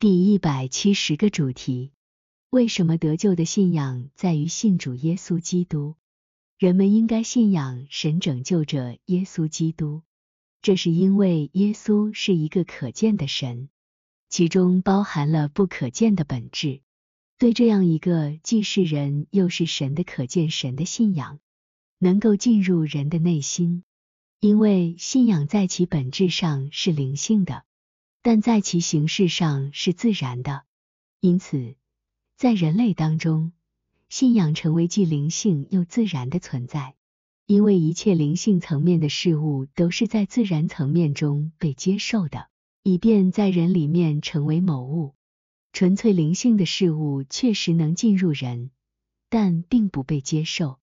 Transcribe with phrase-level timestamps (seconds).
[0.00, 1.90] 第一百七十个主题：
[2.50, 5.96] 为什么得救的信仰在于信主耶稣基督？
[6.56, 10.02] 人们应该信仰神拯救者耶稣基督，
[10.62, 13.70] 这是因为耶稣是一个可见的神，
[14.28, 16.80] 其中包含了不可见的本质。
[17.36, 21.40] 对这样一个既是人又是神的可见神的信仰，
[21.98, 23.82] 能够进入人的内心，
[24.38, 27.64] 因为信仰在其本质上是灵性的。
[28.22, 30.64] 但在其形式上是自然的，
[31.20, 31.76] 因此，
[32.36, 33.52] 在人类当中，
[34.08, 36.94] 信仰成为既灵性又自然的存在。
[37.46, 42.50] 因为一切灵性层面的事物都是在自然层面中被接受的，
[42.82, 45.14] 以便在人里面成为某物。
[45.72, 48.70] 纯粹灵性的事物确实能进入人，
[49.30, 50.78] 但并不被接受。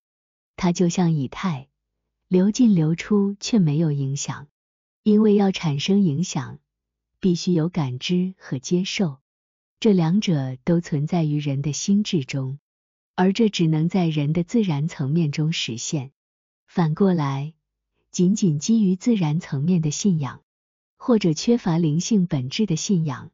[0.55, 1.67] 它就像以太，
[2.27, 4.47] 流进流出却没有影响，
[5.03, 6.57] 因为要产生影响。
[7.25, 9.17] 必须有感知和接受，
[9.79, 12.59] 这两者都存在于人的心智中，
[13.15, 16.11] 而这只能在人的自然层面中实现。
[16.67, 17.55] 反过来，
[18.11, 20.43] 仅仅基于自然层面的信仰，
[20.97, 23.31] 或者缺乏灵性本质的信仰，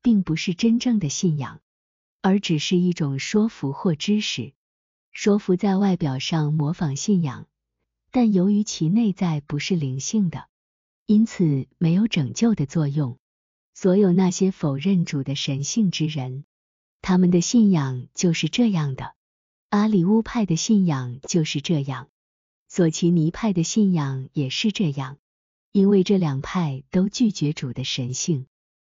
[0.00, 1.60] 并不是真正的信仰，
[2.22, 4.54] 而只是一种说服或知识。
[5.12, 7.46] 说服在外表上模仿信仰，
[8.10, 10.48] 但由于其内在不是灵性的，
[11.04, 13.18] 因此没有拯救的作用。
[13.74, 16.44] 所有那些否认主的神性之人，
[17.02, 19.14] 他们的信仰就是这样的。
[19.68, 22.08] 阿里乌派的信仰就是这样，
[22.68, 25.18] 索奇尼派的信仰也是这样。
[25.72, 28.46] 因为这两派都拒绝主的神性，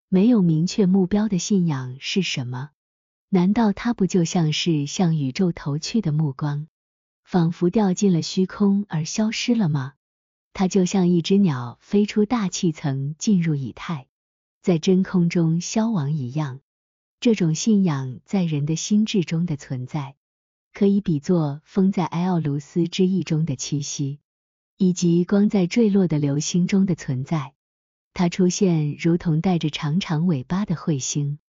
[0.07, 2.69] 没有明确目标的信仰是什么？
[3.27, 6.69] 难道它不就像是向宇宙投去的目光，
[7.25, 9.95] 仿佛掉进了虚空而消失了吗？
[10.53, 14.07] 它就像一只鸟飞出大气层，进入以太。
[14.62, 16.60] 在真空中消亡一样，
[17.20, 20.16] 这种信仰在人的心智中的存在，
[20.74, 24.19] 可以比作风在埃奥卢斯之翼中的栖息，
[24.78, 27.53] 以及光在坠落的流星中的存在。
[28.14, 31.40] 它出现如同带着长长尾巴的彗星，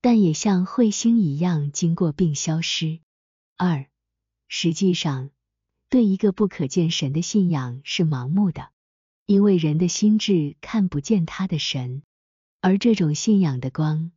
[0.00, 3.00] 但也像彗星一样经过并消失。
[3.58, 3.86] 二，
[4.48, 5.30] 实际上，
[5.90, 8.70] 对一个不可见神的信仰是盲目的，
[9.26, 12.02] 因为人的心智看不见他的神。
[12.66, 14.10] 而这种信仰的光，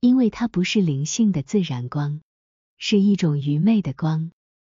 [0.00, 2.22] 因为它不是灵性的自然光，
[2.78, 4.30] 是一种愚昧的光。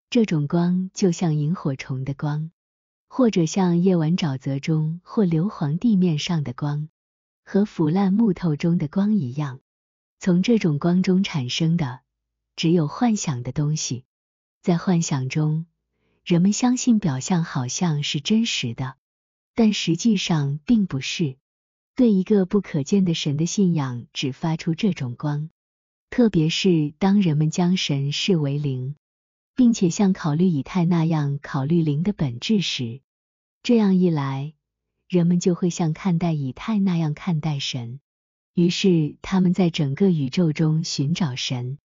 [0.08, 2.50] 这种光就像萤火虫的光，
[3.08, 6.88] 或者像夜晚沼泽中或硫磺地面上的光，
[7.44, 9.60] 和腐烂木头中的光一样。
[10.18, 12.00] 从这种光中产生的，
[12.56, 14.06] 只有幻想的东西。
[14.62, 15.66] 在幻想中，
[16.24, 18.96] 人们相信表象好像是真实的，
[19.54, 21.36] 但实际上并不是。
[21.94, 25.50] 对一个不可见的神的信仰只发出这种光，
[26.08, 28.96] 特别是当人们将神视为灵，
[29.54, 33.02] 并且像考虑以太那样考虑灵的本质时，
[33.62, 34.54] 这样一来，
[35.06, 38.00] 人们就会像看待以太那样看待神。
[38.54, 41.78] 于是他们在整个宇宙中寻找神，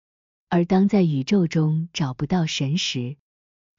[0.49, 3.17] 而当在宇宙中找不到神时，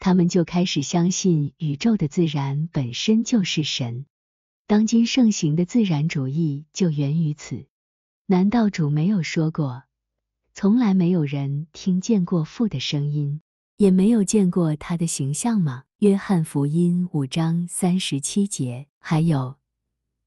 [0.01, 4.07] 他们就开始相信宇宙的自然本身就是神。
[4.69, 7.67] 当今盛行的自然主义就源于此。
[8.27, 9.85] 难道主没有说过，
[10.55, 13.41] 从来没有人听见过父的声音，
[13.77, 15.85] 也没有见过他的形象吗？
[15.99, 18.89] 约翰福音五章三十七节。
[18.99, 19.55] 还有，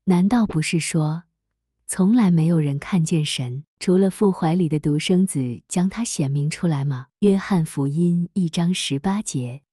[0.06, 1.24] 难道不是说，
[1.86, 7.08] 从来没有人看见神，除了父怀里的独生子将他显明出来吗？
[7.20, 9.64] 约翰福音一章十八节。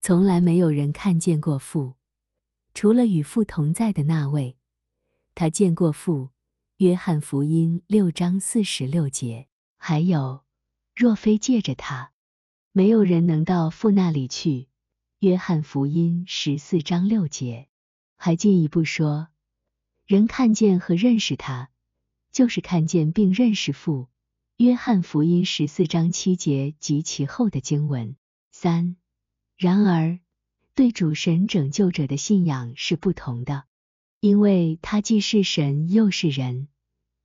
[0.00, 1.94] 从来没有人看见过父。
[2.74, 4.56] 除了与父同在的那位，
[5.34, 6.30] 他见过父。
[6.78, 9.46] 约翰福音六章四十六节。
[9.76, 10.42] 还有，
[10.96, 12.12] 若非借着他，
[12.72, 14.68] 没有人能到父那里去。
[15.20, 17.68] 约翰福音十四章六节。
[18.16, 19.28] 还进一步说，
[20.06, 21.70] 人看见和认识他，
[22.32, 24.08] 就是看见并认识父。
[24.56, 28.16] 约翰福音十四章七节及其后的经文。
[28.50, 28.96] 三，
[29.56, 30.18] 然而。
[30.74, 33.64] 对主神拯救者的信仰是不同的，
[34.20, 36.68] 因为他既是神又是人，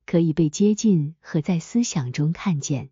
[0.04, 2.90] 可以被接近和在思想中看见，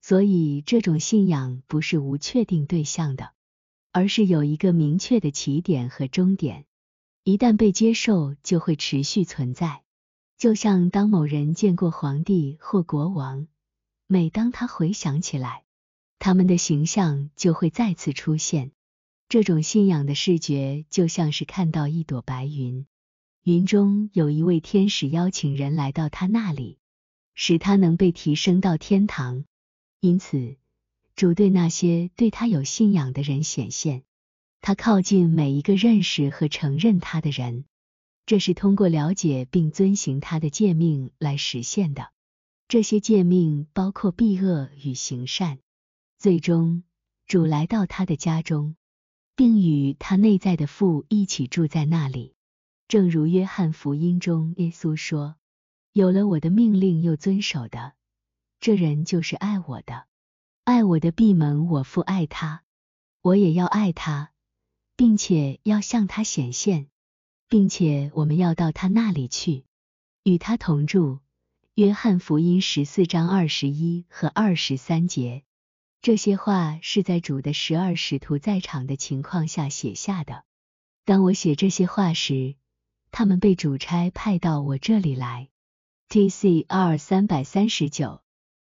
[0.00, 3.32] 所以这种信仰不是无确定对象的，
[3.90, 6.64] 而是有一个明确的起点和终点。
[7.24, 9.82] 一旦被接受，就会持续存在。
[10.38, 13.48] 就像当某人见过皇帝或国王，
[14.06, 15.64] 每当他回想起来，
[16.20, 18.70] 他们的形象就会再次出现。
[19.28, 22.86] 这种信仰的视觉就像是看到一朵白云，
[23.42, 26.78] 云中有一位天使邀请人来到他那里，
[27.34, 29.44] 使他能被提升到天堂。
[30.00, 30.56] 因此，
[31.14, 34.02] 主对那些对他有信仰的人显现，
[34.62, 37.66] 他靠近每一个认识和承认他的人。
[38.24, 42.12] 这是通过了解并遵行他的诫命来实现的。
[42.66, 45.58] 这些诫命包括避恶与行善。
[46.18, 46.82] 最终，
[47.26, 48.74] 主来到他的家中，
[49.38, 52.34] 并与他内在的父一起住在那里。
[52.88, 55.36] 正如约翰福音中耶稣说
[55.94, 57.92] ：“有了我的命令又遵守的，
[58.58, 60.06] 这人就是爱我的。
[60.64, 62.64] 爱我的闭门，我父爱他，
[63.22, 64.32] 我也要爱他，
[64.96, 66.88] 并且要向他显现，
[67.48, 69.66] 并且我们要到他那里去，
[70.24, 71.20] 与他同住。”
[71.76, 75.44] 约翰福音十四章二十一和二十三节，
[76.00, 80.44] 这些话是在主的十二使徒在场的情况下写下的。
[81.04, 82.54] 当我写这些话时，
[83.10, 85.48] 他们被主差派到我这里来。
[86.08, 88.22] T C R 三百三十九。